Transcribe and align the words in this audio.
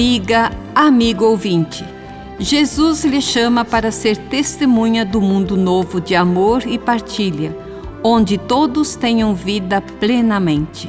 Amiga, 0.00 0.50
amigo 0.74 1.26
ouvinte, 1.26 1.84
Jesus 2.38 3.04
lhe 3.04 3.20
chama 3.20 3.66
para 3.66 3.92
ser 3.92 4.16
testemunha 4.16 5.04
do 5.04 5.20
mundo 5.20 5.58
novo 5.58 6.00
de 6.00 6.16
amor 6.16 6.62
e 6.66 6.78
partilha, 6.78 7.54
onde 8.02 8.38
todos 8.38 8.96
tenham 8.96 9.34
vida 9.34 9.82
plenamente. 9.82 10.88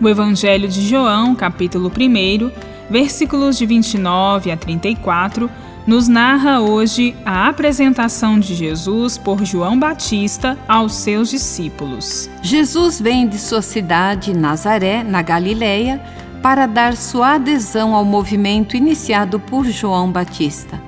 O 0.00 0.08
Evangelho 0.08 0.68
de 0.68 0.80
João, 0.80 1.34
capítulo 1.34 1.90
1, 1.90 2.52
versículos 2.88 3.58
de 3.58 3.66
29 3.66 4.52
a 4.52 4.56
34, 4.56 5.50
nos 5.84 6.06
narra 6.06 6.60
hoje 6.60 7.16
a 7.26 7.48
apresentação 7.48 8.38
de 8.38 8.54
Jesus 8.54 9.18
por 9.18 9.44
João 9.44 9.76
Batista 9.76 10.56
aos 10.68 10.94
seus 10.94 11.30
discípulos. 11.30 12.30
Jesus 12.40 13.00
vem 13.00 13.26
de 13.26 13.38
sua 13.38 13.60
cidade, 13.60 14.32
Nazaré, 14.32 15.02
na 15.02 15.20
Galileia, 15.20 16.00
para 16.42 16.66
dar 16.66 16.96
sua 16.96 17.34
adesão 17.34 17.94
ao 17.94 18.04
movimento 18.04 18.76
iniciado 18.76 19.38
por 19.38 19.64
João 19.64 20.10
Batista. 20.10 20.82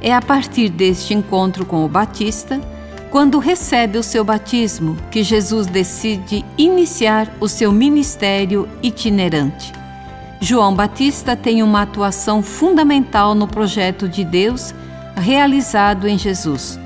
É 0.00 0.14
a 0.14 0.22
partir 0.22 0.68
deste 0.68 1.12
encontro 1.12 1.66
com 1.66 1.84
o 1.84 1.88
Batista, 1.88 2.60
quando 3.10 3.38
recebe 3.38 3.98
o 3.98 4.02
seu 4.02 4.24
batismo, 4.24 4.96
que 5.10 5.22
Jesus 5.22 5.66
decide 5.66 6.44
iniciar 6.56 7.28
o 7.40 7.48
seu 7.48 7.72
ministério 7.72 8.68
itinerante. 8.82 9.72
João 10.40 10.74
Batista 10.74 11.36
tem 11.36 11.62
uma 11.62 11.82
atuação 11.82 12.42
fundamental 12.42 13.34
no 13.34 13.46
projeto 13.46 14.08
de 14.08 14.24
Deus 14.24 14.74
realizado 15.16 16.08
em 16.08 16.16
Jesus. 16.16 16.78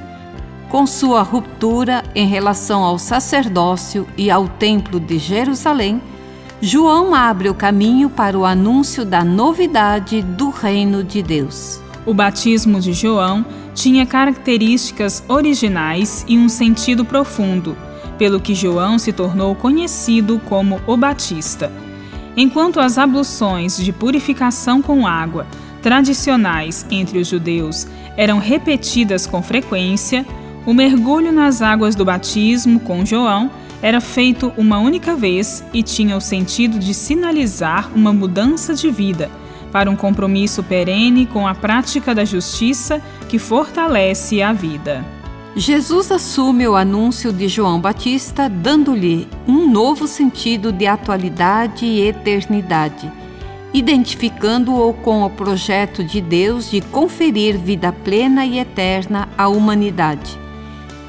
Com 0.69 0.87
sua 0.87 1.23
ruptura 1.23 2.03
em 2.15 2.27
relação 2.27 2.83
ao 2.83 2.99
sacerdócio 2.99 4.07
e 4.17 4.31
ao 4.31 4.49
Templo 4.49 4.99
de 4.99 5.17
Jerusalém, 5.19 6.03
João 6.61 7.15
abre 7.15 7.51
o 7.51 7.55
caminho 7.55 8.09
para 8.09 8.39
o 8.39 8.47
anúncio 8.47 9.05
da 9.05 9.23
novidade 9.23 10.23
do 10.23 10.49
reino 10.49 11.05
de 11.05 11.23
Deus. 11.23 11.83
O 12.07 12.15
batismo 12.15 12.81
de 12.81 12.95
João 12.95 13.45
tinha 13.75 14.07
características 14.07 15.23
originais 15.29 16.25
e 16.27 16.39
um 16.39 16.49
sentido 16.49 17.05
profundo, 17.05 17.77
pelo 18.17 18.41
que 18.41 18.55
João 18.55 18.99
se 18.99 19.13
tornou 19.13 19.55
conhecido 19.55 20.41
como 20.49 20.81
o 20.87 20.97
Batista. 20.97 21.71
Enquanto 22.35 22.81
as 22.81 22.97
abluções 22.97 23.77
de 23.77 23.93
purificação 23.93 24.81
com 24.81 25.07
água, 25.07 25.47
tradicionais 25.83 26.87
entre 26.91 27.19
os 27.19 27.29
judeus, 27.29 27.87
eram 28.17 28.39
repetidas 28.39 29.27
com 29.27 29.43
frequência, 29.43 30.25
o 30.65 30.73
mergulho 30.73 31.33
nas 31.33 31.61
águas 31.61 31.95
do 31.95 32.05
batismo 32.05 32.81
com 32.81 33.05
João 33.05 33.51
era 33.83 34.01
feito 34.01 34.53
uma 34.57 34.79
única 34.79 35.15
vez 35.15 35.65
e 35.73 35.83
tinha 35.83 36.17
o 36.17 36.21
sentido 36.21 36.79
de 36.79 36.95
sinalizar 36.95 37.91
uma 37.95 38.13
mudança 38.13 38.75
de 38.75 38.91
vida 38.91 39.31
para 39.73 39.91
um 39.91 39.97
compromisso 39.97 40.63
perene 40.63 41.27
com 41.27 41.47
a 41.47 41.55
prática 41.55 42.15
da 42.15 42.25
justiça 42.25 43.03
que 43.29 43.39
fortalece 43.39 44.41
a 44.41 44.53
vida. 44.53 45.05
Jesus 45.55 46.13
assume 46.13 46.69
o 46.69 46.77
anúncio 46.77 47.33
de 47.33 47.49
João 47.49 47.81
Batista, 47.81 48.49
dando-lhe 48.49 49.27
um 49.49 49.71
novo 49.71 50.07
sentido 50.07 50.71
de 50.71 50.87
atualidade 50.87 51.87
e 51.87 52.07
eternidade, 52.07 53.11
identificando-o 53.73 54.93
com 54.93 55.23
o 55.23 55.31
projeto 55.31 56.05
de 56.05 56.21
Deus 56.21 56.71
de 56.71 56.83
conferir 56.83 57.57
vida 57.57 57.91
plena 57.91 58.45
e 58.45 58.59
eterna 58.59 59.29
à 59.37 59.49
humanidade. 59.49 60.46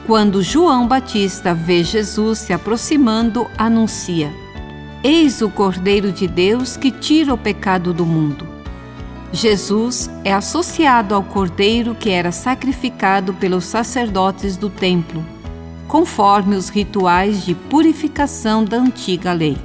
Quando 0.08 0.42
João 0.42 0.88
Batista 0.88 1.54
vê 1.54 1.84
Jesus 1.84 2.40
se 2.40 2.54
aproximando, 2.54 3.46
anuncia: 3.58 4.32
Eis 5.04 5.42
o 5.42 5.50
Cordeiro 5.50 6.14
de 6.14 6.26
Deus 6.26 6.78
que 6.78 6.90
tira 6.92 7.34
o 7.34 7.38
pecado 7.38 7.94
do 7.94 8.06
mundo. 8.06 8.48
Jesus 9.34 10.10
é 10.24 10.34
associado 10.34 11.14
ao 11.14 11.22
cordeiro 11.22 11.94
que 11.94 12.10
era 12.10 12.32
sacrificado 12.32 13.34
pelos 13.34 13.66
sacerdotes 13.66 14.56
do 14.56 14.70
templo, 14.70 15.26
conforme 15.90 16.56
os 16.56 16.70
rituais 16.70 17.46
de 17.46 17.54
purificação 17.54 18.64
da 18.64 18.78
antiga 18.78 19.34
lei. 19.34 19.58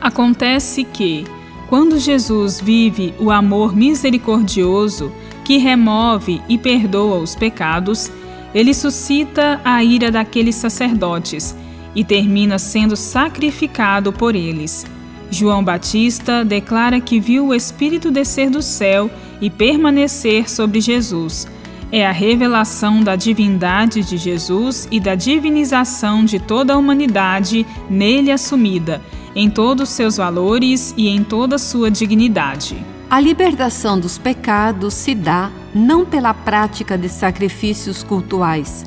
Acontece 0.00 0.84
que, 0.84 1.26
quando 1.68 1.98
Jesus 1.98 2.60
vive 2.60 3.12
o 3.18 3.28
amor 3.28 3.74
misericordioso 3.74 5.10
que 5.44 5.58
remove 5.58 6.40
e 6.48 6.56
perdoa 6.56 7.18
os 7.18 7.34
pecados, 7.34 8.08
ele 8.54 8.72
suscita 8.72 9.60
a 9.64 9.82
ira 9.82 10.10
daqueles 10.10 10.54
sacerdotes 10.54 11.56
e 11.94 12.04
termina 12.04 12.58
sendo 12.58 12.96
sacrificado 12.96 14.12
por 14.12 14.34
eles 14.34 14.86
João 15.34 15.64
Batista 15.64 16.44
declara 16.44 17.00
que 17.00 17.18
viu 17.18 17.48
o 17.48 17.54
Espírito 17.54 18.10
descer 18.10 18.48
do 18.48 18.62
céu 18.62 19.10
e 19.40 19.50
permanecer 19.50 20.48
sobre 20.48 20.80
Jesus. 20.80 21.48
É 21.90 22.06
a 22.06 22.12
revelação 22.12 23.02
da 23.02 23.16
divindade 23.16 24.02
de 24.02 24.16
Jesus 24.16 24.88
e 24.90 25.00
da 25.00 25.14
divinização 25.14 26.24
de 26.24 26.38
toda 26.38 26.74
a 26.74 26.76
humanidade 26.76 27.66
nele 27.90 28.30
assumida, 28.30 29.02
em 29.34 29.50
todos 29.50 29.88
seus 29.88 30.16
valores 30.16 30.94
e 30.96 31.08
em 31.08 31.22
toda 31.22 31.58
sua 31.58 31.90
dignidade. 31.90 32.76
A 33.10 33.20
libertação 33.20 33.98
dos 33.98 34.16
pecados 34.16 34.94
se 34.94 35.14
dá 35.14 35.50
não 35.74 36.04
pela 36.04 36.32
prática 36.32 36.96
de 36.96 37.08
sacrifícios 37.08 38.02
cultuais, 38.02 38.84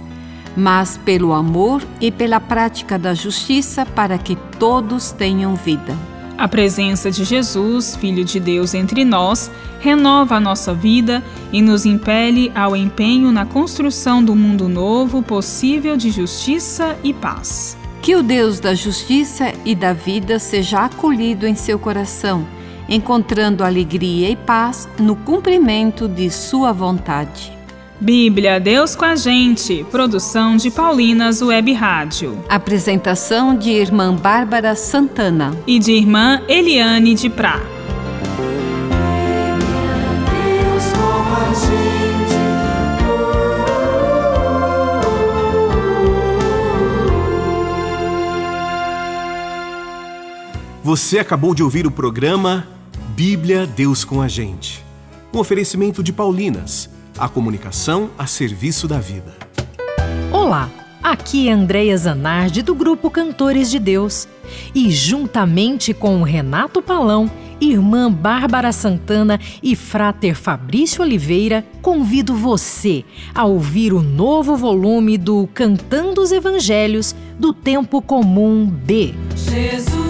mas 0.55 0.97
pelo 0.97 1.33
amor 1.33 1.83
e 1.99 2.11
pela 2.11 2.39
prática 2.39 2.97
da 2.97 3.13
justiça 3.13 3.85
para 3.85 4.17
que 4.17 4.35
todos 4.57 5.11
tenham 5.11 5.55
vida. 5.55 5.95
A 6.37 6.47
presença 6.47 7.09
de 7.09 7.23
Jesus, 7.23 7.95
Filho 7.95 8.23
de 8.23 8.39
Deus, 8.39 8.75
entre 8.75 9.03
nós, 9.03 9.49
renova 9.79 10.35
a 10.35 10.39
nossa 10.39 10.71
vida 10.71 11.23
e 11.51 11.63
nos 11.63 11.83
impele 11.83 12.51
ao 12.53 12.75
empenho 12.75 13.31
na 13.31 13.43
construção 13.43 14.23
do 14.23 14.35
mundo 14.35 14.69
novo 14.69 15.23
possível 15.23 15.97
de 15.97 16.11
justiça 16.11 16.95
e 17.03 17.11
paz. 17.11 17.75
Que 18.03 18.15
o 18.15 18.21
Deus 18.21 18.59
da 18.59 18.75
justiça 18.75 19.51
e 19.65 19.73
da 19.73 19.93
vida 19.93 20.37
seja 20.37 20.85
acolhido 20.85 21.47
em 21.47 21.55
seu 21.55 21.79
coração, 21.79 22.45
encontrando 22.89 23.63
alegria 23.63 24.29
e 24.29 24.35
paz 24.35 24.87
no 24.99 25.15
cumprimento 25.15 26.07
de 26.07 26.29
Sua 26.29 26.71
vontade. 26.71 27.57
Bíblia 27.99 28.59
Deus 28.59 28.95
com 28.95 29.05
a 29.05 29.15
gente. 29.15 29.83
Produção 29.89 30.55
de 30.55 30.69
Paulinas 30.69 31.41
Web 31.41 31.73
Rádio. 31.73 32.37
Apresentação 32.47 33.57
de 33.57 33.71
irmã 33.71 34.15
Bárbara 34.15 34.75
Santana 34.75 35.57
e 35.65 35.79
de 35.79 35.93
irmã 35.93 36.41
Eliane 36.47 37.15
de 37.15 37.27
Prá. 37.27 37.59
Você 50.83 51.19
acabou 51.19 51.53
de 51.53 51.61
ouvir 51.61 51.85
o 51.85 51.91
programa 51.91 52.76
Bíblia 53.17 53.65
Deus 53.65 54.05
com 54.05 54.21
a 54.21 54.27
gente. 54.27 54.85
Um 55.33 55.39
oferecimento 55.39 56.03
de 56.03 56.13
Paulinas 56.13 56.87
a 57.17 57.27
comunicação 57.27 58.11
a 58.15 58.27
serviço 58.27 58.87
da 58.87 58.99
vida. 58.99 59.35
Olá, 60.31 60.69
aqui 61.01 61.49
é 61.49 61.51
Andréia 61.51 61.97
Zanardi 61.97 62.61
do 62.61 62.75
grupo 62.75 63.09
Cantores 63.09 63.71
de 63.71 63.79
Deus. 63.79 64.27
E 64.75 64.91
juntamente 64.91 65.95
com 65.95 66.21
Renato 66.21 66.79
Palão, 66.79 67.27
irmã 67.59 68.11
Bárbara 68.11 68.71
Santana 68.71 69.39
e 69.63 69.75
frater 69.75 70.35
Fabrício 70.35 71.01
Oliveira, 71.01 71.65
convido 71.81 72.35
você 72.35 73.03
a 73.33 73.45
ouvir 73.45 73.93
o 73.93 74.03
novo 74.03 74.55
volume 74.55 75.17
do 75.17 75.49
Cantando 75.55 76.21
os 76.21 76.31
Evangelhos 76.31 77.15
do 77.39 77.51
Tempo 77.51 77.99
Comum 77.99 78.67
B. 78.67 79.15
Jesus. 79.35 80.06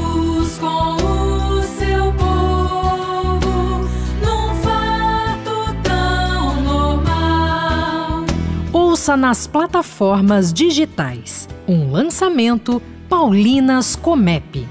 Nas 9.16 9.48
plataformas 9.48 10.52
digitais. 10.52 11.48
Um 11.68 11.92
lançamento 11.92 12.82
Paulinas 13.08 13.96
Comep. 13.96 14.68